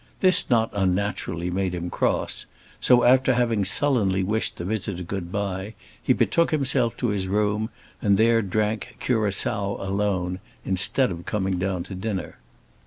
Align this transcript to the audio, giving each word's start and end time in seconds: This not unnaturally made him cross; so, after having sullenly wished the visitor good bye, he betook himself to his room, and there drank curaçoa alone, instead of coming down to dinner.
This 0.19 0.49
not 0.49 0.71
unnaturally 0.73 1.51
made 1.51 1.75
him 1.75 1.91
cross; 1.91 2.47
so, 2.79 3.03
after 3.03 3.35
having 3.35 3.63
sullenly 3.63 4.23
wished 4.23 4.57
the 4.57 4.65
visitor 4.65 5.03
good 5.03 5.31
bye, 5.31 5.75
he 6.01 6.11
betook 6.11 6.49
himself 6.49 6.97
to 6.97 7.09
his 7.09 7.27
room, 7.27 7.69
and 8.01 8.17
there 8.17 8.41
drank 8.41 8.97
curaçoa 8.99 9.79
alone, 9.79 10.39
instead 10.65 11.11
of 11.11 11.27
coming 11.27 11.59
down 11.59 11.83
to 11.83 11.93
dinner. 11.93 12.39